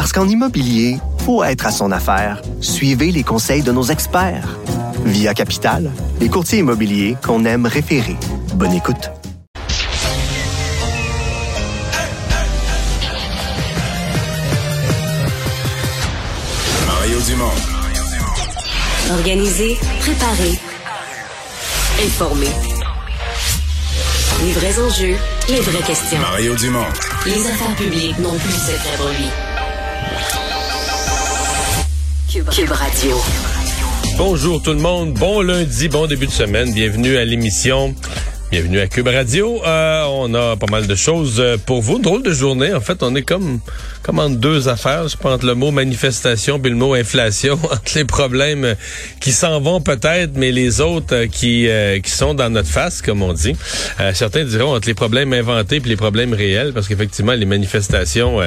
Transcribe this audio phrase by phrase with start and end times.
[0.00, 0.96] Parce qu'en immobilier,
[1.26, 2.40] faut être à son affaire.
[2.62, 4.56] Suivez les conseils de nos experts.
[5.04, 8.16] Via Capital, les courtiers immobiliers qu'on aime référer.
[8.54, 9.10] Bonne écoute.
[16.86, 17.52] Mario Dumont.
[19.10, 20.58] Organiser, préparer,
[22.02, 22.48] informer.
[24.42, 25.16] Les vrais enjeux,
[25.50, 26.20] les vraies questions.
[26.20, 26.86] Mario Dumont.
[27.26, 29.49] Les affaires publiques n'ont plus de secret lui.
[32.32, 33.16] Cube, Radio.
[34.16, 37.92] Bonjour tout le monde, bon lundi, bon début de semaine, bienvenue à l'émission.
[38.52, 39.60] Bienvenue à Cube Radio.
[39.64, 41.98] Euh, on a pas mal de choses euh, pour vous.
[41.98, 42.72] Drôle de journée.
[42.72, 43.58] En fait, on est comme,
[44.02, 45.08] comme entre deux affaires.
[45.08, 48.74] Je pense entre le mot manifestation puis le mot inflation, entre les problèmes
[49.20, 51.68] qui s'en vont peut-être, mais les autres euh, qui,
[52.02, 53.54] qui sont dans notre face, comme on dit.
[54.14, 58.40] certains diront entre les problèmes inventés puis les problèmes réels, parce qu'effectivement, les manifestations,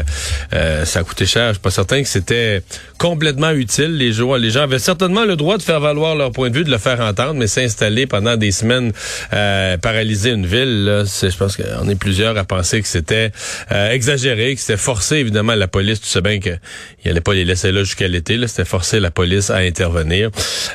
[0.52, 1.50] ça a coûté cher.
[1.50, 2.62] Je suis pas certain que c'était
[2.98, 3.98] complètement utile.
[3.98, 6.64] Les gens, les gens avaient certainement le droit de faire valoir leur point de vue,
[6.64, 8.92] de le faire entendre, mais s'installer pendant des semaines
[9.30, 13.32] par paralyser une ville, là, je pense qu'on est plusieurs à penser que c'était
[13.72, 16.60] euh, exagéré, que c'était forcé, évidemment, la police, tu sais bien qu'il
[17.06, 20.30] n'allait pas les laisser là jusqu'à l'été, là, c'était forcé la police à intervenir.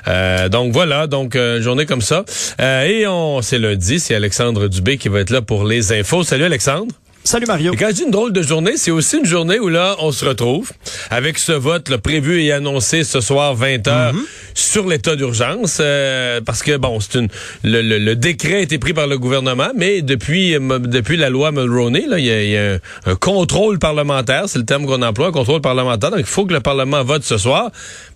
[0.06, 2.24] Euh, donc voilà, donc euh, journée comme ça.
[2.60, 6.22] et on c'est lundi, c'est Alexandre Dubé qui va être là pour les infos.
[6.22, 6.94] Salut Alexandre.
[7.28, 7.74] Salut Mario.
[7.74, 10.12] Et quand je dis une drôle de journée, c'est aussi une journée où là, on
[10.12, 10.72] se retrouve
[11.10, 14.20] avec ce vote le prévu et annoncé ce soir 20h mhm.
[14.54, 15.76] sur l'état d'urgence.
[15.78, 17.28] Euh, parce que, bon, c'est une
[17.64, 22.06] le, décret a été pris par le gouvernement, mais depuis euh, depuis la loi Mulroney,
[22.06, 26.10] là, il y a, un, contrôle parlementaire, c'est le terme qu'on emploie, un contrôle parlementaire.
[26.10, 27.70] Donc, il faut que le Parlement vote ce soir.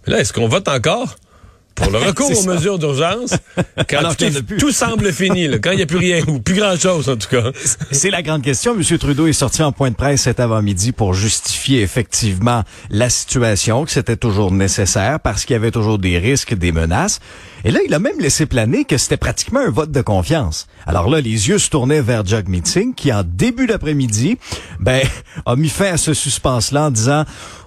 [0.06, 1.16] Mais là, est-ce qu'on vote encore?
[1.74, 3.34] Pour le recours aux mesures d'urgence,
[3.88, 4.14] quand
[4.58, 7.50] tout, semble fini, quand il n'y a plus rien, ou plus grand-chose en tout cas.
[7.90, 8.74] C'est la grande question.
[8.74, 8.98] M.
[8.98, 13.90] Trudeau est sorti en point de presse cet avant-midi pour justifier effectivement la situation, que
[13.90, 17.20] c'était toujours nécessaire parce qu'il y avait toujours des risques, des menaces.
[17.64, 20.66] Et là, il a même laissé planer que c'était pratiquement un vote de confiance.
[20.86, 24.38] Alors là, les yeux se tournaient vers Jug Meeting, qui en début d'après-midi,
[24.80, 25.02] ben,
[25.46, 27.24] a mis fin à ce suspense-là en disant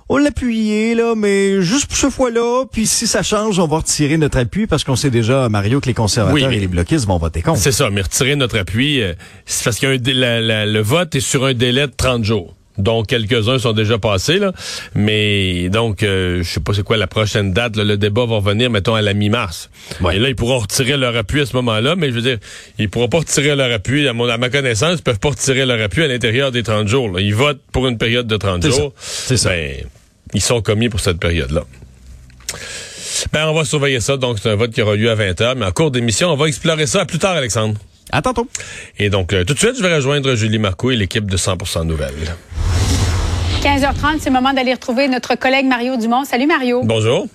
[0.07, 3.77] on l'a appuyé, là, mais juste pour ce fois-là, puis si ça change, on va
[3.77, 7.17] retirer notre appui parce qu'on sait déjà, Mario, que les conservateurs et les bloquistes vont
[7.17, 7.59] voter contre.
[7.59, 9.13] C'est ça, mais retirer notre appui, euh,
[9.45, 13.73] c'est parce que le vote est sur un délai de 30 jours dont quelques-uns sont
[13.73, 14.39] déjà passés.
[14.39, 14.51] Là.
[14.93, 17.77] Mais donc, euh, je sais pas c'est quoi la prochaine date.
[17.77, 19.69] le débat va revenir, mettons, à la mi-mars.
[20.13, 22.37] Et là, ils pourront retirer leur appui à ce moment-là, mais je veux dire,
[22.77, 24.07] ils pourront pas retirer leur appui.
[24.07, 26.87] À, mon, à ma connaissance, ils peuvent pas retirer leur appui à l'intérieur des 30
[26.87, 27.19] jours.
[27.19, 28.93] Ils votent pour une période de 30 jours.
[28.97, 29.49] C'est ça.
[29.49, 29.75] Ben,
[30.33, 31.63] ils sont commis pour cette période-là.
[33.31, 34.17] Ben, on va surveiller ça.
[34.17, 35.55] Donc, c'est un vote qui aura lieu à 20h.
[35.57, 37.75] Mais en cours d'émission, on va explorer ça plus tard, Alexandre.
[38.15, 38.47] À tantôt.
[38.97, 41.83] Et donc, euh, tout de suite, je vais rejoindre Julie Marco et l'équipe de 100%
[41.83, 42.33] Nouvelles.
[43.61, 46.23] 15h30, c'est le moment d'aller retrouver notre collègue Mario Dumont.
[46.23, 46.81] Salut Mario.
[46.85, 47.27] Bonjour.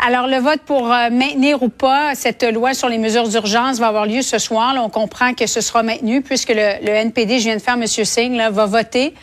[0.00, 3.86] Alors, le vote pour euh, maintenir ou pas cette loi sur les mesures d'urgence va
[3.86, 4.74] avoir lieu ce soir.
[4.78, 7.86] on comprend que ce sera maintenu puisque le, NPD, je viens de faire, M.
[7.86, 9.14] Singh, là, va voter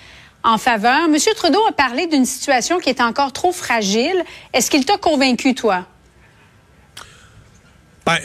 [0.46, 1.02] en faveur.
[1.10, 1.18] M.
[1.36, 4.24] Trudeau a parlé d'une situation qui est encore trop fragile.
[4.54, 5.86] Est-ce qu'il t'a convaincu, toi?
[8.06, 8.20] Ben,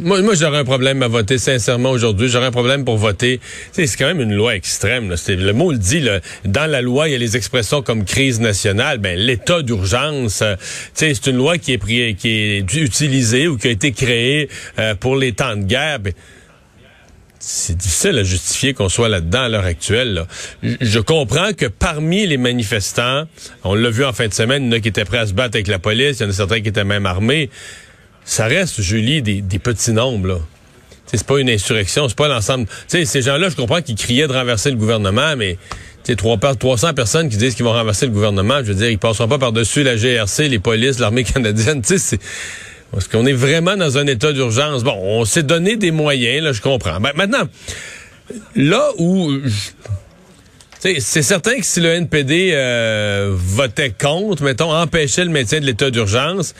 [0.00, 2.28] moi, j'aurais un problème à voter sincèrement aujourd'hui.
[2.28, 3.40] J'aurais un problème pour voter.
[3.72, 5.10] C'est quand même une loi extrême.
[5.10, 5.16] Là.
[5.28, 6.00] Le mot le dit.
[6.00, 6.20] Là.
[6.44, 8.98] Dans la loi, il y a les expressions comme crise nationale.
[8.98, 10.56] Ben, l'état d'urgence, euh,
[10.94, 15.16] c'est une loi qui est, qui est utilisée ou qui a été créée euh, pour
[15.16, 16.00] les temps de guerre.
[16.00, 16.12] Ben,
[17.38, 20.26] c'est difficile à justifier qu'on soit là-dedans à l'heure actuelle.
[20.62, 23.24] Je comprends que parmi les manifestants,
[23.64, 25.26] on l'a vu en fin de semaine, il y en a qui étaient prêts à
[25.26, 27.48] se battre avec la police, il y en a certains qui étaient même armés
[28.24, 30.38] ça reste, Julie, des, petits nombres, là.
[31.06, 32.68] C'est pas une insurrection, c'est pas l'ensemble.
[32.86, 35.58] Ces gens-là, je comprends qu'ils criaient de renverser le gouvernement, mais
[36.04, 39.28] tu 300 personnes qui disent qu'ils vont renverser le gouvernement, je veux dire, ils passeront
[39.28, 41.82] pas par-dessus la GRC, les polices, l'armée canadienne.
[41.90, 42.18] Tu sais,
[42.92, 44.82] parce qu'on est vraiment dans un état d'urgence.
[44.82, 47.00] Bon, on s'est donné des moyens, là, je comprends.
[47.00, 47.48] Ben, maintenant,
[48.54, 49.32] là où...
[50.82, 55.90] C'est certain que si le NPD euh, votait contre, mettons, empêchait le maintien de l'état
[55.90, 56.54] d'urgence,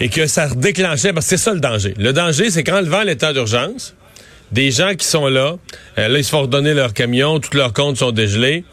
[0.00, 1.94] et que ça déclenchait, parce que c'est ça le danger.
[1.98, 3.94] Le danger, c'est qu'en levant l'état d'urgence,
[4.52, 5.56] des gens qui sont là,
[5.98, 8.64] euh, là, ils se font redonner leur camion, tous leurs comptes sont dégelés.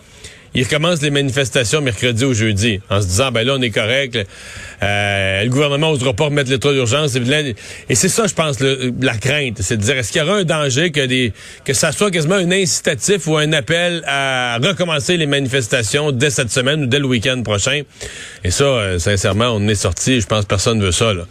[0.55, 4.17] Ils recommencent les manifestations mercredi ou jeudi, en se disant, ben là, on est correct,
[4.83, 7.15] euh, le gouvernement n'osera pas remettre l'état d'urgence.
[7.89, 10.43] Et c'est ça, je pense, la crainte, c'est de dire, est-ce qu'il y aura un
[10.43, 15.25] danger que des que ça soit quasiment un incitatif ou un appel à recommencer les
[15.25, 17.81] manifestations dès cette semaine ou dès le week-end prochain?
[18.43, 21.13] Et ça, euh, sincèrement, on est sorti, je pense personne ne veut ça.
[21.13, 21.23] Là.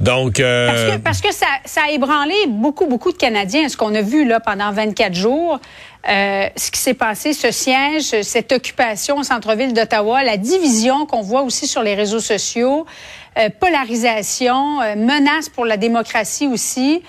[0.00, 0.40] Donc...
[0.40, 3.94] Euh, parce que, parce que ça, ça a ébranlé beaucoup, beaucoup de Canadiens, ce qu'on
[3.94, 5.60] a vu là pendant 24 jours.
[6.08, 11.20] Euh, ce qui s'est passé, ce siège, cette occupation au centre-ville d'Ottawa, la division qu'on
[11.20, 12.86] voit aussi sur les réseaux sociaux,
[13.38, 17.02] euh, polarisation, euh, menace pour la démocratie aussi.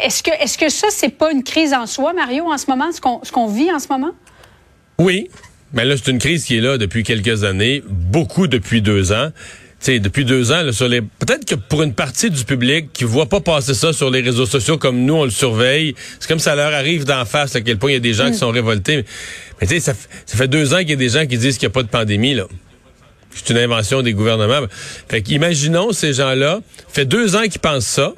[0.00, 2.92] est-ce que, est-ce que ça, c'est pas une crise en soi, Mario, en ce moment,
[2.92, 4.12] ce qu'on, ce qu'on vit en ce moment?
[4.98, 5.28] Oui.
[5.72, 9.30] Mais là, c'est une crise qui est là depuis quelques années, beaucoup depuis deux ans
[9.80, 11.00] sais, depuis deux ans, là, sur les.
[11.00, 14.46] Peut-être que pour une partie du public qui voit pas passer ça sur les réseaux
[14.46, 17.78] sociaux comme nous, on le surveille, c'est comme ça leur arrive d'en face à quel
[17.78, 18.40] point il y a des gens qui mm.
[18.40, 19.04] sont révoltés.
[19.60, 19.94] Mais, tu sais, ça,
[20.26, 21.82] ça, fait deux ans qu'il y a des gens qui disent qu'il n'y a pas
[21.82, 22.44] de pandémie, là.
[23.32, 24.66] C'est une invention des gouvernements.
[25.08, 28.12] Fait qu'imaginons ces gens-là, fait deux ans qu'ils pensent ça.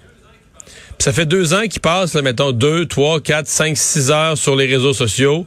[0.66, 4.38] Puis ça fait deux ans qu'ils passent, là, mettons, deux, trois, quatre, cinq, six heures
[4.38, 5.46] sur les réseaux sociaux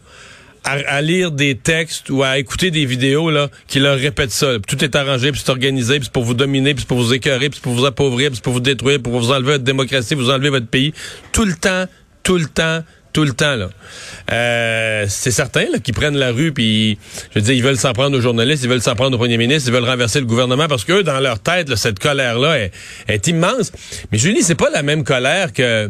[0.66, 4.58] à, lire des textes ou à écouter des vidéos là qui leur répètent ça.
[4.68, 7.14] Tout est arrangé, puis c'est organisé, puis c'est pour vous dominer, puis c'est pour vous
[7.14, 10.16] écœurer, puis pour vous appauvrir, puis c'est pour vous détruire, pour vous enlever votre démocratie,
[10.16, 10.94] vous enlever votre pays.
[11.32, 11.86] Tout le temps,
[12.24, 12.84] tout le temps,
[13.14, 13.70] tout le temps là.
[14.32, 16.98] Euh, c'est certain là, qu'ils prennent la rue puis
[17.34, 19.38] je veux dire ils veulent s'en prendre aux journalistes, ils veulent s'en prendre au premier
[19.38, 22.72] ministre, ils veulent renverser le gouvernement parce que dans leur tête cette colère là est,
[23.08, 23.72] est immense.
[24.12, 25.90] Mais Julie, c'est pas la même colère que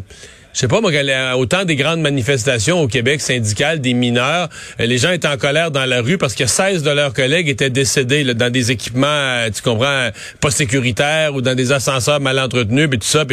[0.56, 0.90] je sais pas, moi,
[1.36, 4.48] autant des grandes manifestations au Québec syndicales des mineurs,
[4.80, 7.50] euh, les gens étaient en colère dans la rue parce que 16 de leurs collègues
[7.50, 12.22] étaient décédés là, dans des équipements, euh, tu comprends, pas sécuritaires ou dans des ascenseurs
[12.22, 13.26] mal entretenus, et tout ça.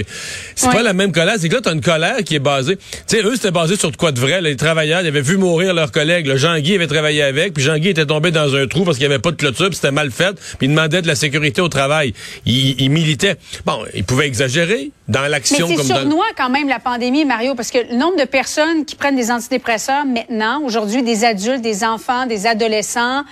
[0.56, 1.36] c'est pas la même colère.
[1.38, 2.74] C'est que là, t'as une colère qui est basée.
[2.74, 4.40] Tu sais, eux, c'était basé sur de quoi de vrai.
[4.40, 6.26] les travailleurs, ils avaient vu mourir leurs collègues.
[6.26, 9.14] Le Jean-Guy avait travaillé avec, puis Jean-Guy était tombé dans un trou parce qu'il n'y
[9.14, 11.68] avait pas de clôture, puis c'était mal fait, puis il demandait de la sécurité au
[11.68, 12.14] travail.
[12.46, 13.36] Il, il militait.
[13.64, 16.18] Bon, il pouvait exagérer dans l'action comme dans...
[16.36, 20.04] quand même la pandémie Mario, parce que le nombre de personnes qui prennent des antidépresseurs
[20.04, 23.22] maintenant, aujourd'hui, des adultes, des enfants, des adolescents,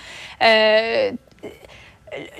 [0.43, 1.11] euh,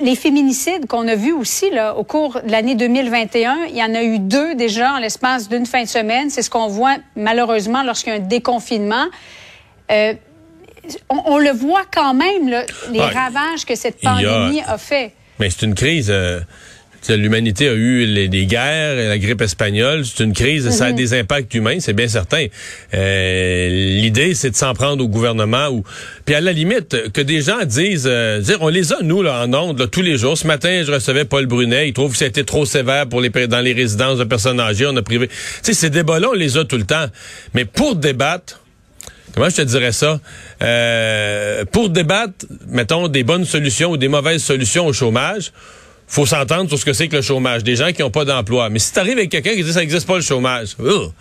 [0.01, 3.93] les féminicides qu'on a vus aussi là, au cours de l'année 2021, il y en
[3.95, 6.29] a eu deux déjà en l'espace d'une fin de semaine.
[6.29, 9.05] C'est ce qu'on voit malheureusement lorsqu'il y a un déconfinement.
[9.91, 10.13] Euh,
[11.09, 12.49] on, le voit quand même,
[12.91, 15.13] les ravages que cette pandémie a, fait.
[15.39, 16.09] Mais c'est une crise.
[16.09, 16.41] Euh,
[17.09, 20.95] L'humanité a eu les, des guerres, la grippe espagnole, c'est une crise, ça a mhm.
[20.95, 22.45] des impacts humains, c'est bien certain.
[22.94, 25.83] Euh, L'idée, c'est de s'en prendre au gouvernement ou
[26.25, 29.44] puis à la limite que des gens disent, euh, dire, on les a nous là
[29.44, 30.38] en ondes tous les jours.
[30.38, 33.19] Ce matin, je recevais Paul Brunet, il trouve que ça a été trop sévère pour
[33.19, 35.27] les dans les résidences de personnes âgées, on a privé.
[35.27, 37.06] Tu sais, ces débats-là, on les a tout le temps,
[37.54, 38.59] mais pour débattre.
[39.33, 40.19] Comment je te dirais ça?
[40.62, 45.54] Euh, pour débattre, mettons, des bonnes solutions ou des mauvaises solutions au chômage,
[46.11, 47.63] faut s'entendre sur ce que c'est que le chômage.
[47.63, 48.69] Des gens qui n'ont pas d'emploi.
[48.69, 51.13] Mais si t'arrives avec quelqu'un qui dit ça n'existe pas le chômage, oh,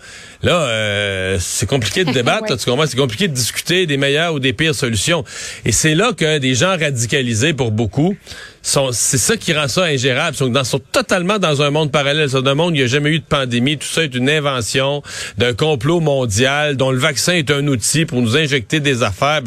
[0.43, 2.57] là, euh, c'est compliqué de débattre.
[2.57, 2.85] tu comprends?
[2.85, 5.23] C'est compliqué de discuter des meilleures ou des pires solutions.
[5.63, 8.17] Et c'est là que des gens radicalisés, pour beaucoup,
[8.61, 10.35] sont, c'est ça qui rend ça ingérable.
[10.35, 12.29] Ils sont, dans, sont totalement dans un monde parallèle.
[12.29, 13.77] C'est un monde où il n'y a jamais eu de pandémie.
[13.77, 15.03] Tout ça est une invention
[15.37, 19.41] d'un complot mondial dont le vaccin est un outil pour nous injecter des affaires.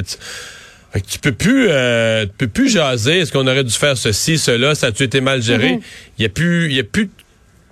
[0.94, 3.18] Fait que tu peux plus, euh, tu peux plus jaser.
[3.18, 4.76] Est-ce qu'on aurait dû faire ceci, cela?
[4.76, 5.70] Ça a-tu été mal géré?
[5.70, 6.22] Il mm-hmm.
[6.22, 7.10] y a plus, il y a plus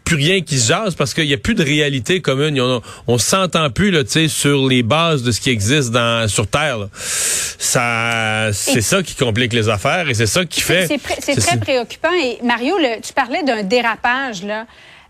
[0.05, 2.61] plus rien qui se jase parce qu'il n'y a plus de réalité commune.
[2.61, 6.88] On, on s'entend plus là, sur les bases de ce qui existe dans sur Terre.
[6.93, 10.88] Ça, c'est ça qui complique les affaires et c'est ça qui fait.
[11.21, 12.12] C'est très préoccupant.
[12.21, 14.67] Et Mario, le, tu parlais d'un dérapage là.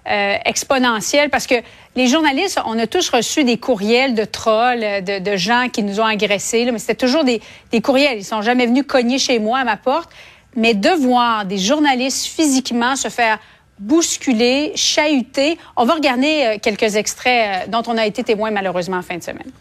[0.09, 1.54] Euh, exponentielle parce que
[1.94, 6.00] les journalistes, on a tous reçu des courriels de trolls, de, de gens qui nous
[6.00, 7.40] ont agressés, mais c'était toujours des,
[7.80, 8.18] courriels.
[8.18, 10.11] Ils sont jamais venus cogner chez moi à ma porte.
[10.56, 13.38] Mais de voir des journalistes physiquement se faire
[13.78, 18.97] bousculer, chahuter, on va regarder euh, quelques extraits euh, dont on a été témoin malheureusement
[18.97, 19.52] en fin de semaine.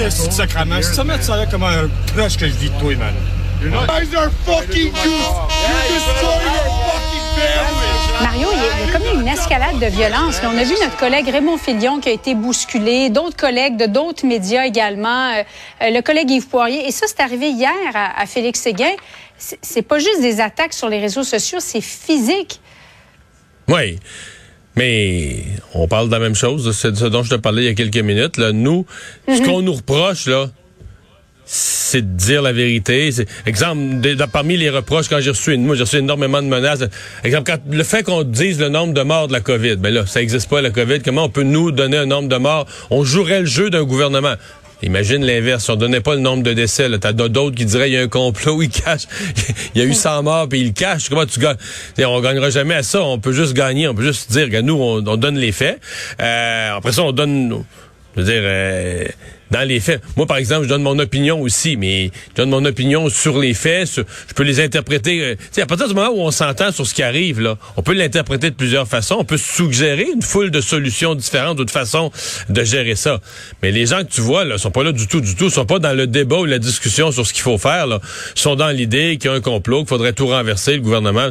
[0.00, 0.82] Esti sacrament.
[0.82, 3.14] Si tu mettre ça là comme un crush que je dis de toi, man.
[3.62, 4.86] You guys are fucking!
[4.86, 5.20] You
[5.88, 7.90] destroy your fucking family!
[8.22, 10.40] Mario, il y, a, comme une escalade de violence.
[10.44, 14.26] on a vu notre collègue Raymond Filion qui a été bousculé, d'autres collègues de d'autres
[14.26, 15.42] médias également, euh,
[15.82, 16.86] euh, le collègue Yves Poirier.
[16.86, 18.92] Et ça, c'est arrivé hier à, à Félix Séguin.
[19.38, 22.60] C'est pas juste des attaques sur les réseaux sociaux, c'est physique.
[23.68, 23.98] Oui.
[24.80, 25.44] Mais
[25.74, 27.74] on parle de la même chose, c'est ce dont je te parlais il y a
[27.74, 28.38] quelques minutes.
[28.38, 28.50] Là.
[28.50, 28.86] Nous,
[29.28, 29.46] ce mhm.
[29.46, 30.46] qu'on nous reproche, là,
[31.44, 33.10] c'est de dire la vérité.
[33.44, 36.82] Exemple, de- de- parmi les reproches, quand j'ai reçu, moi j'ai reçu énormément de menaces.
[37.24, 40.06] Exemple, quand, le fait qu'on dise le nombre de morts de la COVID, ben là,
[40.06, 41.00] ça n'existe pas la COVID.
[41.04, 42.66] Comment on peut nous donner un nombre de morts?
[42.88, 44.36] On jouerait le jeu d'un gouvernement.
[44.82, 47.94] Imagine l'inverse, on donnait pas le nombre de décès, là, t'as d'autres qui diraient il
[47.94, 49.06] y a un complot, ils cachent,
[49.74, 51.08] il y a eu 100 morts puis ils le cachent.
[51.08, 51.56] Comment tu gagnes?
[51.98, 54.74] On gagnera jamais à ça, on peut juste gagner, on peut juste dire que nous,
[54.74, 55.80] on, on donne les faits.
[56.20, 57.64] Euh, après ça, on donne,
[58.16, 59.04] je veux dire, euh,
[59.50, 60.00] dans les faits.
[60.16, 63.52] Moi, par exemple, je donne mon opinion aussi, mais je donne mon opinion sur les
[63.52, 63.86] faits.
[63.88, 65.20] sur- je peux les interpréter.
[65.22, 67.56] euh, tu sais, à partir du moment où on s'entend sur ce qui arrive, là,
[67.76, 69.16] on peut l'interpréter de plusieurs façons.
[69.18, 72.12] On peut suggérer une foule de solutions différentes ou de façons
[72.48, 73.18] de gérer ça.
[73.62, 75.50] Mais les gens que tu vois, là, sont pas là du tout, du tout.
[75.50, 77.88] sont pas dans le débat ou la discussion sur ce qu'il faut faire.
[77.88, 77.98] Là.
[78.36, 81.30] Ils sont dans l'idée qu'il y a un complot, qu'il faudrait tout renverser, le gouvernement.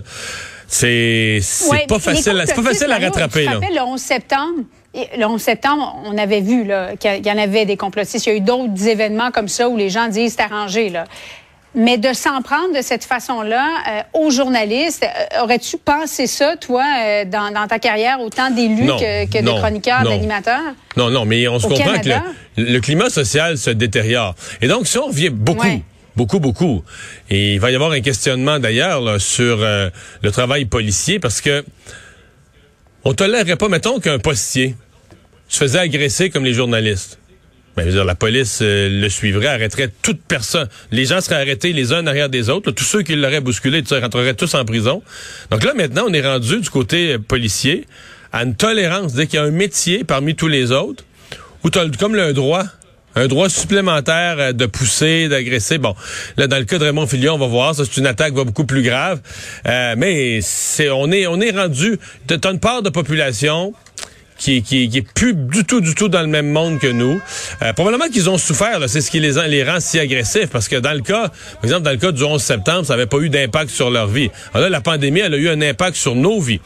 [0.67, 3.45] C'est c'est Ouais, pas facile, c'est pas facile à rattraper.
[3.45, 3.59] Là.
[3.61, 4.63] le 11 septembre,
[4.95, 6.67] le 11 septembre, on avait vu
[6.99, 8.25] qu'il y en avait des complotistes.
[8.25, 10.89] Il y a eu d'autres événements comme ça où les gens disent c'est arrangé.
[10.89, 11.05] Là.
[11.75, 16.83] Mais de s'en prendre de cette façon-là euh, aux journalistes, euh, aurais-tu pensé ça, toi,
[16.83, 20.73] euh, dans, dans ta carrière, autant d'élus que, que de non, chroniqueurs, d'animateurs?
[20.97, 24.33] Non, non, mais on se comprend que le, le climat social se détériore.
[24.61, 25.83] Et donc, si on revient beaucoup, Ouais.
[26.15, 26.83] beaucoup, beaucoup,
[27.29, 31.63] et il va y avoir un questionnement d'ailleurs sur le travail policier, parce que
[33.03, 34.75] on tolérerait pas, mettons qu'un postier
[35.47, 37.19] se faisait agresser comme les journalistes.
[37.75, 40.67] Ben, je veux dire, la police euh, le suivrait, arrêterait toute personne.
[40.91, 42.71] Les gens seraient arrêtés les uns derrière des autres.
[42.71, 45.01] tous ceux qui l'auraient bousculé tu sais, rentreraient tous en prison.
[45.49, 47.85] Donc là, maintenant, on est rendu du côté euh, policier
[48.33, 49.13] à une tolérance.
[49.13, 51.05] Dès qu'il y a un métier parmi tous les autres,
[51.63, 52.65] où tu as comme le droit,
[53.19, 55.77] un droit supplémentaire euh, de pousser, d'agresser.
[55.77, 55.95] Bon,
[56.37, 58.43] là, dans le cas de Raymond Filion, on va voir, ça, c'est une attaque va
[58.43, 59.19] beaucoup plus grave.
[59.67, 63.73] Euh, mais c'est, on est, on est rendu, t'as une part de population
[64.39, 67.21] qui, qui, qui est plus du tout, du tout dans le même monde que nous.
[67.61, 70.77] Euh, probablement qu'ils ont souffert, c'est ce qui les, les rend si agressifs, parce que
[70.77, 73.29] dans le cas, par exemple, dans le cas du 11 septembre, ça n'avait pas eu
[73.29, 74.29] d'impact sur leur vie.
[74.53, 76.61] Alors là, la pandémie, elle a eu un impact sur nos vies.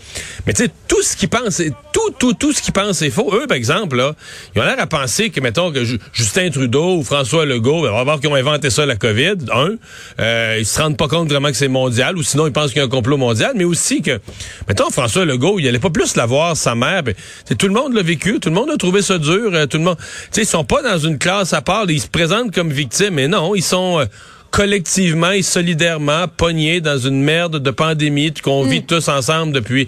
[0.45, 1.61] Mais tu sais, tout ce qu'ils pensent,
[1.91, 3.33] tout, tout, tout ce qu'ils pensent est faux.
[3.33, 4.13] Eux, par exemple, là,
[4.55, 7.91] ils ont l'air à penser que, mettons, que Ju- Justin Trudeau ou François Legault, on
[7.91, 9.71] va voir qu'ils ont inventé ça, la COVID, un,
[10.19, 12.77] euh, ils se rendent pas compte vraiment que c'est mondial, ou sinon ils pensent qu'il
[12.77, 14.19] y a un complot mondial, mais aussi que,
[14.67, 17.15] mettons, François Legault, il allait pas plus la voir, sa mère, ben,
[17.63, 19.85] tout le monde l'a vécu, tout le monde a trouvé ça dur, euh, tout le
[19.85, 22.69] monde, tu sais, ils sont pas dans une classe à part, ils se présentent comme
[22.69, 24.05] victimes, mais non, ils sont euh,
[24.51, 29.87] collectivement et solidairement pognés dans une merde de pandémie qu'on vit tous ensemble depuis.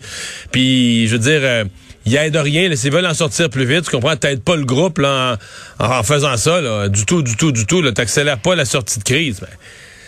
[0.53, 1.65] Puis, je veux dire, euh,
[2.05, 2.69] ils aident rien.
[2.69, 5.37] Là, S'ils veulent en sortir plus vite, tu comprends, t'aides pas le groupe là,
[5.77, 7.81] en, faisant ça, là, du tout, du tout, du tout.
[7.81, 9.41] Tu n'accélères pas la sortie de crise.
[9.41, 9.49] Ben,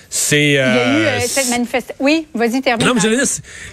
[0.10, 0.42] c'est...
[0.50, 1.96] Il y a eu euh, euh, cette manifestation.
[2.00, 2.86] Oui, vas-y, termine.
[2.88, 3.26] non, mais j'allais dire,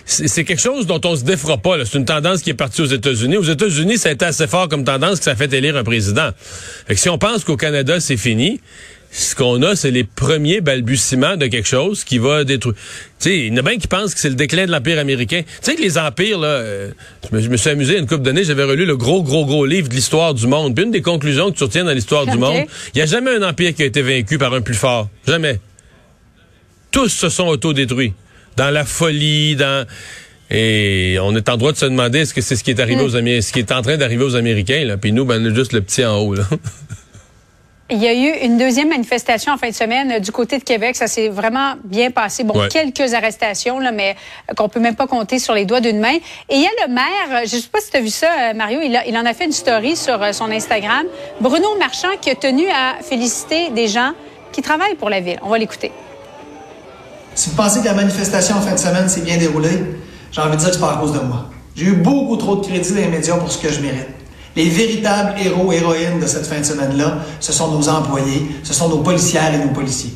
[0.05, 1.85] c'est- quelque chose dont on se défera pas.
[1.85, 3.37] C'est une tendance qui est partie aux États-Unis.
[3.37, 5.85] Aux États-Unis, ça a été assez fort comme tendance que ça a fait élire un
[5.85, 6.31] président.
[6.87, 8.61] Fait que si on pense qu'au Canada, c'est fini,
[9.11, 12.75] ce qu'on a, c'est les premiers balbutiements de quelque chose qui va détruire.
[13.21, 14.99] Tu sais, il y en a bien qui pensent que c'est le déclin de l'Empire
[14.99, 15.43] américain.
[15.43, 16.91] Tu sais que les empires, là, euh,
[17.31, 19.67] je, me, je me suis amusé une couple d'années, j'avais relu le gros, gros, gros
[19.67, 20.75] livre de l'histoire du monde.
[20.75, 22.65] Puis une des conclusions que tu retiens dans l'histoire du monde,
[22.95, 25.09] il n'y a jamais un empire qui a été vaincu par un plus fort.
[25.29, 25.61] Jamais
[26.95, 28.13] tous se sont autodétruits.
[28.57, 29.87] Dans la folie, dans...
[30.51, 33.03] Et on est en droit de se demander est-ce que c'est ce qui est arrivé
[33.03, 34.97] aux Américains, ce qui est en train d'arriver aux Américains, là?
[34.97, 36.45] Puis nous, ben, on est juste le petit en haut, là.
[37.91, 40.65] Il y a eu une deuxième manifestation en fin de semaine euh, du côté de
[40.65, 40.97] Québec.
[40.97, 42.43] Ça s'est vraiment bien passé.
[42.43, 42.69] Bon, Ouais.
[42.69, 44.17] quelques arrestations, là, mais
[44.51, 46.15] euh, qu'on peut même pas compter sur les doigts d'une main.
[46.49, 48.55] Et il y a le maire, euh, je sais pas si tu as vu ça,
[48.55, 51.05] Mario, il, a- il en a fait une story sur son Instagram.
[51.41, 54.13] Bruno Marchand qui a tenu à féliciter des gens
[54.53, 55.39] qui travaillent pour la ville.
[55.43, 55.91] On va l'écouter.
[57.35, 59.83] Si vous pensez que la manifestation en fin de semaine s'est bien déroulée,
[60.31, 61.51] j'ai envie de dire que c'est pas à cause de moi.
[61.77, 64.07] J'ai eu beaucoup trop de crédit dans les médias pour ce que je mérite.
[64.55, 68.89] Les véritables héros héroïnes de cette fin de semaine-là, ce sont nos employés, ce sont
[68.89, 70.13] nos policières et nos policiers.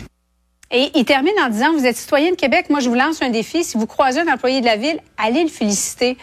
[0.71, 3.31] Et il termine en disant, vous êtes citoyen de Québec, moi je vous lance un
[3.31, 3.65] défi.
[3.65, 6.19] Si vous croisez un employé de la ville, allez le féliciter.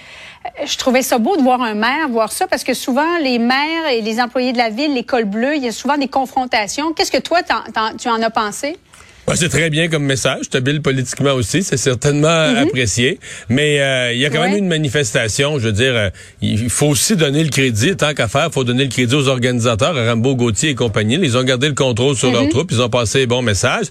[0.46, 3.40] Euh, Je trouvais ça beau de voir un maire voir ça parce que souvent les
[3.40, 6.94] maires et les employés de la ville, l'école bleue, il y a souvent des confrontations.
[6.94, 8.78] Qu'est-ce que toi tu en as pensé?
[9.28, 10.46] Ouais, c'est très bien comme message.
[10.54, 11.64] Habile politiquement aussi.
[11.64, 12.28] C'est certainement
[12.58, 13.20] apprécié.
[13.50, 15.58] Mais euh, il y a quand même eu une manifestation.
[15.58, 16.10] Je veux dire, euh,
[16.42, 17.96] il faut aussi donner le crédit.
[17.98, 21.18] Tant qu'à faire, il faut donner le crédit aux organisateurs, à Rambo, Gauthier et compagnie.
[21.22, 22.72] Ils ont gardé le contrôle sur leurs troupes.
[22.72, 23.88] Ils ont passé les bons messages.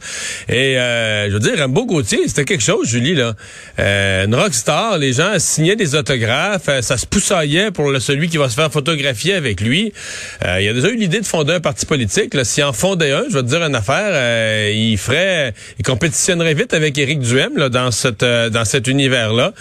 [0.48, 3.16] Et euh, je veux dire, Rambo, Gauthier, c'était quelque chose, Julie.
[3.16, 3.34] là.
[3.80, 4.98] Euh, une rockstar.
[4.98, 6.68] Les gens signaient des autographes.
[6.68, 9.92] euh, ça se poussaillait pour le, celui qui va se faire photographier avec lui.
[10.44, 12.34] Euh, il a déjà eu l'idée de fonder un parti politique.
[12.34, 12.44] là.
[12.44, 15.84] S'il en fondait un, je vais te dire une affaire, euh, il ferait serait, il
[15.84, 19.52] compétitionnerait vite avec Éric Duhem là, dans cette euh, dans cet univers-là.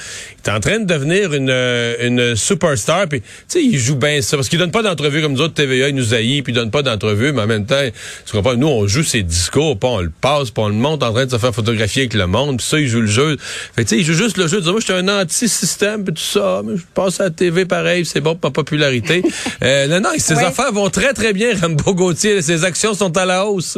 [0.45, 3.07] Il est en train de devenir une une superstar.
[3.07, 5.53] Puis tu sais, il joue bien ça parce qu'il donne pas d'entrevue comme nous autres
[5.53, 7.81] TVA, il nous haït, puis il donne pas d'entrevue, mais en même temps,
[8.25, 11.03] tu comprends, nous on joue ses discours, pas on le passe, pas on le monte
[11.03, 12.57] en train de se faire photographier avec le monde.
[12.57, 13.37] Puis ça, il joue le jeu.
[13.75, 14.57] Fait tu sais, il joue juste le jeu.
[14.57, 16.61] De dire, moi, je suis un anti-système, puis tout ça.
[16.65, 19.23] Mais je passe à la TV pareil, c'est bon pour ma popularité.
[19.63, 21.55] euh, non, non, ses affaires vont très très bien.
[21.59, 23.77] Rambo Gauthier, ses actions sont à la hausse.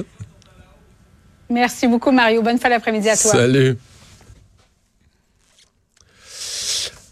[1.49, 2.41] Merci beaucoup, Mario.
[2.41, 3.31] Bonne fin d'après-midi à toi.
[3.31, 3.77] Salut.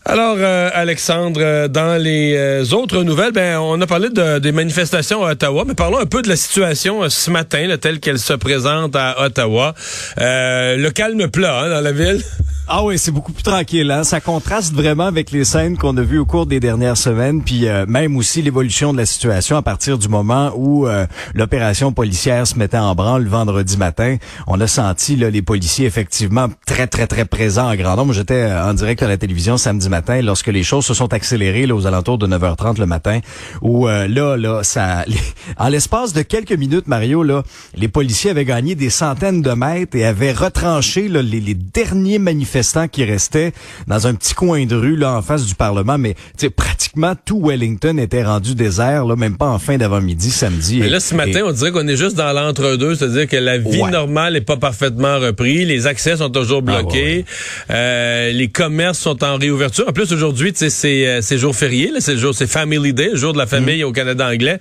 [0.05, 4.51] Alors, euh, Alexandre, euh, dans les euh, autres nouvelles, ben, on a parlé de, des
[4.51, 8.19] manifestations à Ottawa, mais parlons un peu de la situation ce matin, là, telle qu'elle
[8.19, 9.73] se présente à Ottawa.
[10.17, 12.21] le calme plat hein, dans la ville.
[12.65, 13.91] Ah oui, c'est beaucoup plus tranquille.
[13.91, 14.05] Hein?
[14.05, 17.67] Ça contraste vraiment avec les scènes qu'on a vues au cours des dernières semaines, puis
[17.67, 22.47] euh, même aussi l'évolution de la situation à partir du moment où euh, l'opération policière
[22.47, 24.15] se mettait en branle le vendredi matin.
[24.47, 28.13] On a senti là, les policiers effectivement très, très, très présents en grand nombre.
[28.13, 29.89] J'étais euh, en direct à la télévision samedi
[30.21, 33.19] lorsque les choses se sont accélérées là, aux alentours de 9h30 le matin,
[33.61, 35.05] où là, là, ça...
[35.57, 37.43] en l'espace de quelques minutes, Mario, là,
[37.75, 42.19] les policiers avaient gagné des centaines de mètres et avaient retranché là, les, les derniers
[42.19, 43.53] manifestants qui restait
[43.87, 46.15] dans un petit coin de rue là en face du Parlement, mais
[46.55, 50.79] pratiquement tout Wellington était rendu désert, là, même pas en fin d'avant-midi samedi.
[50.79, 53.83] Mais là, ce matin, on dirait qu'on est juste dans l'entre-deux, c'est-à-dire que la vie
[53.83, 57.25] normale n'est pas parfaitement reprise, les accès sont toujours ah, bloqués,
[57.69, 59.82] euh, les commerces sont en réouverture.
[59.87, 63.33] En plus, aujourd'hui, c'est euh, jour férié, c'est le jour, c'est Family Day, le jour
[63.33, 63.87] de la famille mm.
[63.87, 64.59] au Canada anglais.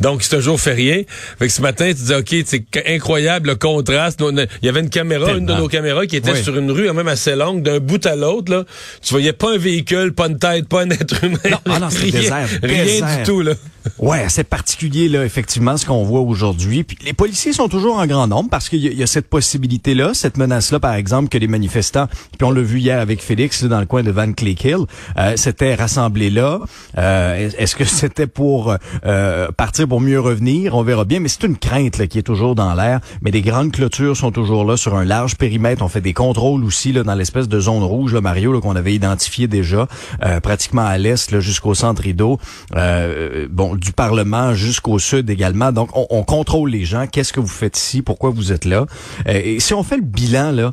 [0.00, 1.06] Donc, c'est un jour férié.
[1.38, 4.20] Fait que ce matin, tu dis, OK, c'est incroyable le contraste.
[4.22, 6.94] Il y avait une caméra, une de nos caméras qui était sur une rue quand
[6.94, 8.64] même assez longue d'un bout à l'autre, là,
[9.02, 11.38] tu voyais pas un véhicule, pas une tête, pas un être humain.
[11.50, 12.48] Non, ah non, c'est désert.
[12.62, 13.54] Rien du tout, là.
[13.98, 16.84] Ouais, c'est particulier là effectivement ce qu'on voit aujourd'hui.
[16.84, 20.12] Puis les policiers sont toujours en grand nombre parce qu'il y, a cette possibilité là,
[20.14, 22.06] cette menace là par exemple que les manifestants,
[22.38, 24.84] puis on l'a vu hier avec Félix dans le coin de Van Cleek Hill,
[25.18, 26.60] euh, s'étaient rassemblés là.
[26.98, 28.74] Euh, Est-ce que c'était pour
[29.06, 30.74] euh, partir pour mieux revenir?
[30.74, 33.00] On verra bien, mais c'est une crainte là, qui est toujours dans l'air.
[33.22, 35.82] Mais des grandes clôtures sont toujours là sur un large périmètre.
[35.82, 38.94] On fait des contrôles aussi là dans l'espèce de zone rouge là, Mario qu'on avait
[38.94, 39.86] identifié déjà,
[40.24, 42.38] euh, pratiquement à l'est jusqu'au centre rideau.
[42.74, 43.46] Euh,
[43.76, 45.72] du Parlement jusqu'au sud également.
[45.72, 47.06] Donc, on, on contrôle les gens.
[47.06, 48.02] Qu'est-ce que vous faites ici?
[48.02, 48.86] Pourquoi vous êtes là?
[49.28, 50.72] Euh, et si on fait le bilan, là,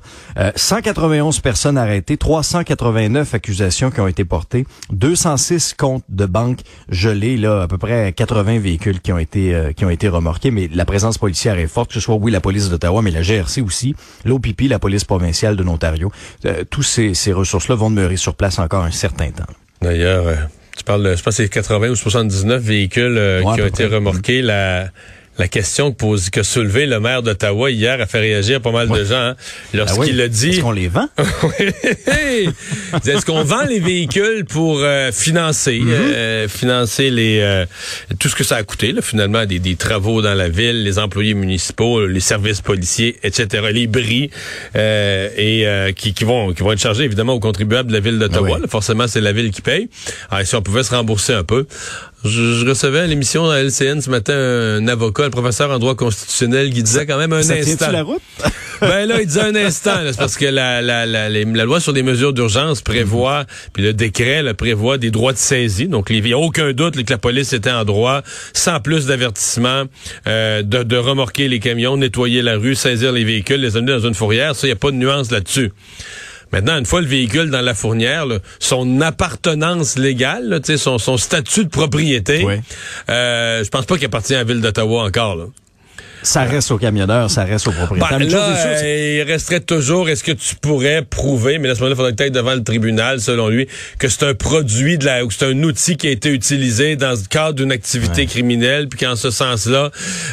[0.56, 7.38] 191 euh, personnes arrêtées, 389 accusations qui ont été portées, 206 comptes de banque gelés,
[7.38, 10.52] là, à peu près 80 véhicules qui ont été euh, qui ont été remorqués.
[10.52, 13.22] Mais la présence policière est forte, que ce soit, oui, la police d'Ottawa, mais la
[13.22, 13.96] GRC aussi,
[14.26, 16.12] l'OPP, la police provinciale de l'Ontario.
[16.70, 19.46] tous ces, ces ressources-là vont demeurer sur place encore un certain temps.
[19.82, 20.26] D'ailleurs,
[20.78, 24.42] tu parles de, je pense, c'est 80 ou 79 véhicules euh, qui ont été remorqués.
[24.42, 24.90] La,
[25.38, 28.90] la question que, pose, que soulevé le maire d'Ottawa hier a fait réagir pas mal
[28.90, 29.36] de gens hein,
[29.74, 30.50] lorsqu'il ah a dit.
[30.50, 31.08] Est-ce qu'on les vend?
[33.06, 35.90] Est-ce qu'on vend les véhicules pour euh, financer mm-hmm.
[35.90, 37.66] euh, financer les euh,
[38.20, 41.00] tout ce que ça a coûté là, finalement des, des, travaux dans la ville, les
[41.00, 43.68] employés municipaux, les services policiers, etc.
[43.72, 44.32] Les bris
[44.76, 48.60] et qui, qui, vont qui vont être chargés évidemment aux contribuables de la ville d'Ottawa.
[48.70, 49.90] Forcément, c'est la ville qui paye.
[50.30, 51.68] Alors, si on pouvait se rembourser un peu.
[52.24, 56.72] Je, recevais à l'émission à LCN ce matin un avocat, un professeur en droit constitutionnel
[56.74, 57.92] qui disait quand même un ça instant.
[57.92, 58.22] la route?
[58.82, 60.00] ben là, il disait un instant.
[60.08, 63.94] C'est parce que la, la, la, la, loi sur les mesures d'urgence prévoit, puis le
[63.94, 65.88] décret le prévoit des droits de saisie.
[65.88, 69.84] Donc, il n'y a aucun doute que la police était en droit, sans plus d'avertissement,
[70.28, 74.08] euh, de, de remorquer les camions, nettoyer la rue, saisir les véhicules, les amener dans
[74.08, 74.56] une fourrière.
[74.56, 75.72] Ça, il n'y a pas de nuance là-dessus.
[76.52, 78.26] Maintenant, une fois le véhicule dans la fournière,
[78.60, 82.46] son appartenance légale, son, son statut de propriété,
[83.10, 85.36] euh, je pense pas qu'il appartient à la ville d'Ottawa encore.
[85.36, 85.46] Là.
[86.28, 88.20] Ça reste au camionneur, ça reste au propriétaire.
[88.20, 91.96] Ben, là, il resterait toujours, est-ce que tu pourrais prouver, mais à ce moment-là, il
[91.96, 93.66] faudrait peut-être devant le tribunal, selon lui,
[93.98, 97.12] que c'est un produit de la, ou c'est un outil qui a été utilisé dans
[97.12, 99.90] le cadre d'une activité criminelle, puis qu'en ce sens-là,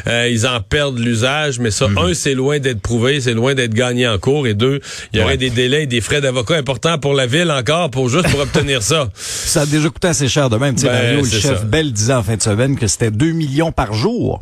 [0.07, 1.59] euh, ils en perdent l'usage.
[1.59, 1.97] Mais ça, mhm.
[1.97, 4.81] un, c'est loin d'être prouvé, c'est loin d'être gagné en cours, et deux,
[5.13, 8.09] il y aurait des délais et des frais d'avocat importants pour la ville encore, pour
[8.09, 9.07] juste pour obtenir ça.
[9.15, 10.75] Ça a déjà coûté assez cher de même.
[10.75, 13.71] Tu sais, ben, le chef Bell disait en fin de semaine que c'était 2 millions
[13.71, 14.41] par jour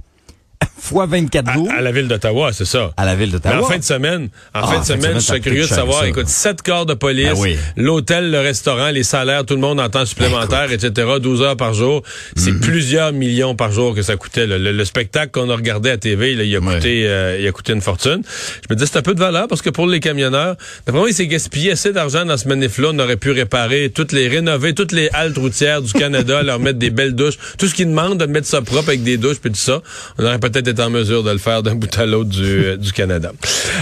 [0.77, 1.69] fois 24 jours.
[1.75, 2.91] À, la ville d'Ottawa, c'est ça.
[2.97, 3.61] À la ville d'Ottawa.
[3.61, 6.27] En fin de semaine, en ah, fin de semaine, je serais curieux de savoir, écoute,
[6.27, 10.05] sept corps de police, ben l'hôtel, le restaurant, les salaires, tout le monde en temps
[10.05, 12.03] supplémentaire, etc., 12 heures par jour.
[12.35, 12.59] C'est mhm.
[12.59, 14.47] plusieurs millions par jour que ça coûtait.
[14.47, 17.81] Le, spectacle qu'on a regardé à TV, il, a coûté, euh, il a coûté une
[17.81, 18.21] fortune.
[18.69, 21.09] Je me dis, c'est un peu de valeur parce que pour les camionneurs, d'après moi,
[21.09, 22.89] il s'est gaspillé assez d'argent dans ce manif-là.
[22.93, 26.79] On aurait pu réparer toutes les, rénover toutes les haltes routières du Canada, leur mettre
[26.79, 27.37] des belles douches.
[27.57, 29.81] Tout ce qu'ils demandent de mettre ça propre avec des douches puis tout ça.
[30.17, 32.77] On aurait peut-être est en mesure de le faire d'un bout à l'autre du, euh,
[32.77, 33.31] du Canada.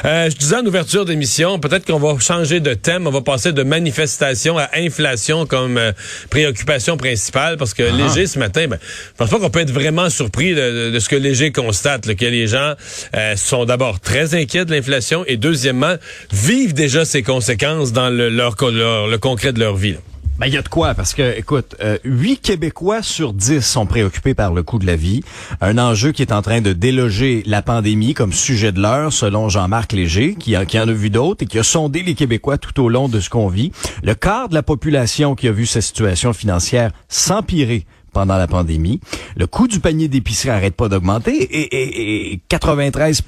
[0.06, 3.52] Euh, je disais en ouverture d'émission, peut-être qu'on va changer de thème, on va passer
[3.52, 5.92] de manifestation à inflation comme euh,
[6.30, 10.10] préoccupation principale, parce que Léger ce matin, ben, je pense pas qu'on peut être vraiment
[10.10, 12.74] surpris de, de ce que Léger constate, là, que les gens
[13.16, 15.96] euh, sont d'abord très inquiets de l'inflation et deuxièmement
[16.32, 19.92] vivent déjà ses conséquences dans le, leur, leur- le concret de leur vie.
[19.94, 19.98] là.
[20.42, 23.86] Ben, il y a de quoi, parce que, écoute, euh, 8 Québécois sur 10 sont
[23.86, 25.22] préoccupés par le coût de la vie.
[25.62, 29.50] Un enjeu qui est en train de déloger la pandémie comme sujet de l'heure, selon
[29.50, 32.82] Jean-Marc Léger, qui, qui en a vu d'autres et qui a sondé les Québécois tout
[32.82, 33.72] au long de ce qu'on vit.
[34.02, 39.00] Le quart de la population qui a vu sa situation financière s'empirer pendant la pandémie.
[39.38, 43.22] Le coût du panier d'épicerie arrête pas d'augmenter et, et- et 93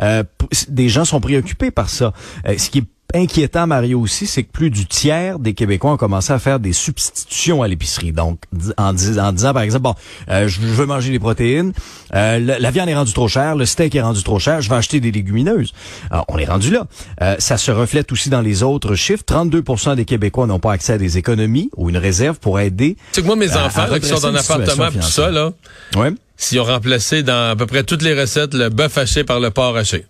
[0.00, 0.24] euh,
[0.68, 2.14] des gens sont préoccupés par ça.
[2.48, 5.96] Euh, ce qui est inquiétant, Mario, aussi, c'est que plus du tiers des Québécois ont
[5.96, 8.12] commencé à faire des substitutions à l'épicerie.
[8.12, 8.40] Donc,
[8.76, 9.94] en, dis- en disant, par exemple, bon,
[10.28, 11.72] euh, je veux manger des protéines,
[12.14, 14.68] euh, la, la viande est rendue trop chère, le steak est rendu trop cher, je
[14.68, 15.72] vais acheter des légumineuses.
[16.10, 16.86] Alors, on est rendu là.
[17.22, 19.24] Euh, ça se reflète aussi dans les autres chiffres.
[19.26, 22.96] 32% des Québécois n'ont pas accès à des économies ou une réserve pour aider.
[22.96, 25.30] Tu sais que moi, mes à- enfants là, qui sont en une appartement, tout ça,
[25.30, 25.52] là,
[25.96, 26.10] Ouais.
[26.36, 29.50] s'ils ont remplacé dans à peu près toutes les recettes le bœuf haché par le
[29.50, 30.06] porc haché.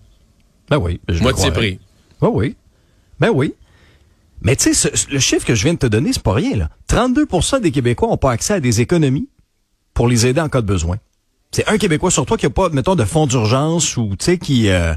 [0.71, 1.01] Ben oui.
[1.09, 1.79] je Moitié prix.
[2.21, 2.57] Ben oui.
[3.23, 3.55] Ben oui.
[4.41, 6.71] Mais tu sais, le chiffre que je viens de te donner, c'est pas rien, là.
[6.89, 9.29] 32% des Québécois n'ont pas accès à des économies
[9.95, 10.97] pour les aider en cas de besoin.
[11.53, 14.39] C'est un Québécois sur toi qui a pas, mettons, de fonds d'urgence ou, tu sais,
[14.39, 14.95] qui, euh,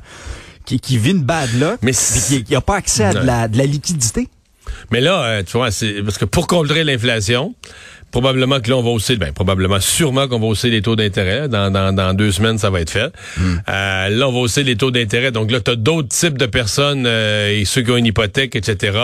[0.66, 3.48] qui, qui vit une bad là, Mais qui, qui a pas accès à de la,
[3.48, 4.28] de la liquidité.
[4.92, 7.54] Mais là, euh, tu vois, c'est parce que pour contrer l'inflation,
[8.15, 11.49] probablement que là, on va hausser, ben, probablement, sûrement qu'on va hausser les taux d'intérêt.
[11.49, 13.12] Dans, dans, dans deux semaines, ça va être fait.
[13.41, 15.32] Euh, là, on va hausser les taux d'intérêt.
[15.32, 18.56] Donc là, tu as d'autres types de personnes, euh, et ceux qui ont une hypothèque,
[18.56, 18.97] etc.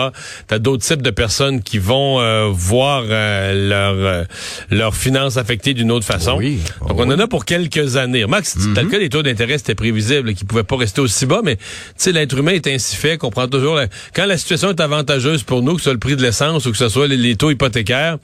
[0.48, 4.24] Tu as d'autres types de personnes qui vont euh, voir euh, leur, euh,
[4.70, 6.36] leurs finances affectées d'une autre façon.
[6.38, 6.60] Oui.
[6.88, 8.24] Donc, on en a pour quelques années.
[8.24, 11.40] Max, dans le cas des taux d'intérêt, c'était prévisible, qu'ils pouvaient pas rester aussi bas,
[11.44, 11.62] mais tu
[11.98, 13.74] sais, l'être humain est ainsi fait qu'on prend toujours...
[13.74, 16.64] la- Quand la situation est avantageuse pour nous, que ce soit le prix de l'essence
[16.64, 18.16] ou que ce soit les, les taux hypothécaires,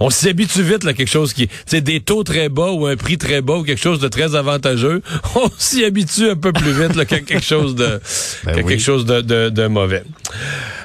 [0.00, 2.96] on s'y habitue vite là quelque chose qui, sais, des taux très bas ou un
[2.96, 5.02] prix très bas ou quelque chose de très avantageux,
[5.36, 8.00] on s'y habitue un peu plus vite là, qu'à quelque chose de,
[8.44, 8.64] Ben oui.
[8.64, 10.02] quelque chose de, de, de mauvais.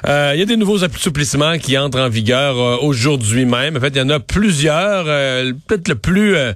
[0.06, 3.76] Euh, Il y a des nouveaux assouplissements qui entrent en vigueur euh, aujourd'hui même.
[3.76, 5.04] En fait, il y en a plusieurs.
[5.06, 6.52] euh, Peut-être le plus euh,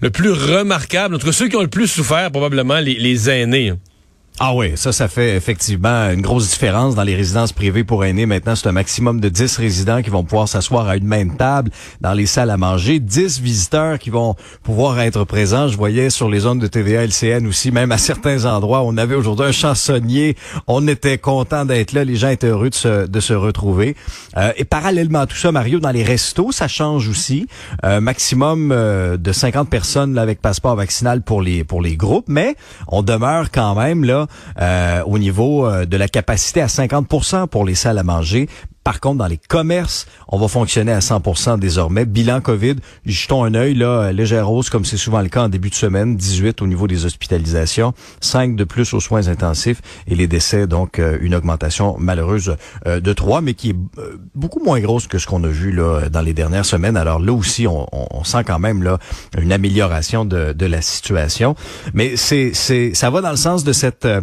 [0.00, 3.30] le plus remarquable, en tout cas ceux qui ont le plus souffert, probablement les, les
[3.30, 3.72] aînés.
[4.40, 8.24] Ah oui, ça, ça fait effectivement une grosse différence dans les résidences privées pour aînés.
[8.24, 11.72] Maintenant, c'est un maximum de 10 résidents qui vont pouvoir s'asseoir à une même table
[12.00, 13.00] dans les salles à manger.
[13.00, 15.66] 10 visiteurs qui vont pouvoir être présents.
[15.66, 19.16] Je voyais sur les zones de TVA LCN aussi, même à certains endroits, on avait
[19.16, 20.36] aujourd'hui un chansonnier.
[20.68, 22.04] On était content d'être là.
[22.04, 23.96] Les gens étaient heureux de se, de se retrouver.
[24.36, 27.48] Euh, et parallèlement à tout ça, Mario, dans les restos, ça change aussi.
[27.84, 32.26] Euh, maximum euh, de 50 personnes là, avec passeport vaccinal pour les, pour les groupes,
[32.28, 32.54] mais
[32.86, 34.27] on demeure quand même là
[34.60, 38.48] euh, au niveau euh, de la capacité à 50% pour les salles à manger.
[38.88, 42.06] Par contre, dans les commerces, on va fonctionner à 100% désormais.
[42.06, 45.68] Bilan COVID, jetons un œil, là, légère hausse, comme c'est souvent le cas en début
[45.68, 50.26] de semaine, 18 au niveau des hospitalisations, 5 de plus aux soins intensifs et les
[50.26, 54.80] décès, donc euh, une augmentation malheureuse euh, de 3, mais qui est euh, beaucoup moins
[54.80, 56.96] grosse que ce qu'on a vu là dans les dernières semaines.
[56.96, 58.98] Alors là aussi, on, on- on sent quand même là
[59.38, 61.56] une amélioration de, de la situation.
[61.92, 64.06] Mais c'est, c'est, ça va dans le sens de cette...
[64.06, 64.22] euh,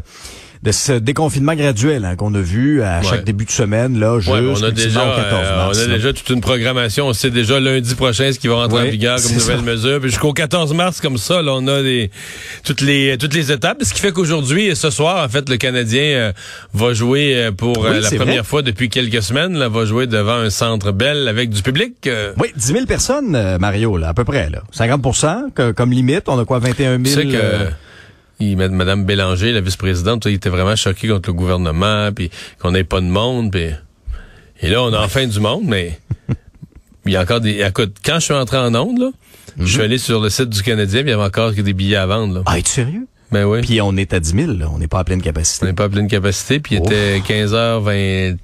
[0.65, 3.06] de ce déconfinement graduel hein, qu'on a vu à Ouais.
[3.08, 5.78] chaque début de semaine, là, jusqu'au on a déjà, au 14 euh, mars.
[5.78, 5.95] on a là.
[5.95, 7.08] déjà toute une programmation.
[7.08, 9.62] On sait déjà lundi prochain ce qui va rentrer Ouais, en vigueur comme nouvelle ça.
[9.63, 9.99] mesure.
[10.01, 12.10] Puis jusqu'au 14 mars, comme ça, là, on a des,
[12.63, 13.78] toutes les toutes les étapes.
[13.84, 16.32] Ce qui fait qu'aujourd'hui et ce soir, en fait, le Canadien euh,
[16.73, 18.43] va jouer euh, pour euh, la première vrai.
[18.43, 19.58] fois depuis quelques semaines.
[19.58, 21.93] Là, va jouer devant un centre belle avec du public.
[22.08, 24.49] euh, Oui, 10 000 personnes, Mario, là, à peu près.
[24.49, 24.63] Là.
[24.71, 26.23] 50 que- comme limite.
[26.28, 27.30] On a quoi, 21 Tu 000?
[28.39, 32.84] Il, Mme Bélanger, la vice-présidente, il était vraiment choqué contre le gouvernement, puis qu'on n'ait
[32.84, 33.69] pas de monde, puis
[34.62, 36.00] et là on a enfin du monde, mais
[37.06, 37.62] il y a encore des.
[37.62, 39.10] Écoute, quand je suis entré en onde, là,
[39.60, 41.98] je suis allé sur le site du Canadien, puis il y avait encore des billets
[41.98, 42.36] à vendre.
[42.36, 42.41] Là.
[42.45, 43.08] Ah, es-tu sérieux?
[43.32, 43.62] Ben oui.
[43.62, 44.69] Puis on est à 10 000, là.
[44.71, 45.65] on n'est pas à pleine on capacité.
[45.65, 48.38] n'est pas à pleine capacité, puis il était 15h24,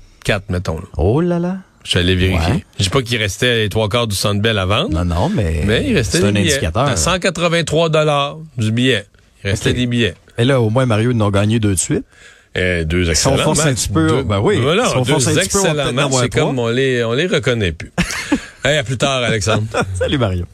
[0.50, 0.78] mettons.
[0.78, 0.86] Là.
[0.98, 1.58] Oh là là.
[1.84, 2.54] Je suis allé vérifier.
[2.54, 2.66] Ouais.
[2.78, 4.90] Je sais pas qu'il restait les trois quarts du centre à vendre.
[4.92, 6.84] Non, non, mais, Mais il restait c'est un indicateur.
[6.84, 9.06] À 183 dollars du billet.
[9.44, 10.14] Il restait des billets.
[10.38, 12.06] Et là, au moins, Mario, ils en ont gagné deux de suite.
[12.58, 14.60] Euh, deux Si on excellents force un petit peu, Deux- ben oui.
[14.60, 16.12] Voilà, Si on deux un excellents matchs.
[16.22, 17.92] C'est comme on les, on les reconnaît plus.
[18.66, 19.64] hey, à plus tard, Alexandre.
[19.94, 20.46] Salut, Mario.